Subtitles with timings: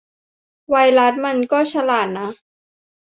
[0.69, 2.29] ไวรัสมันก็ฉลาดนะ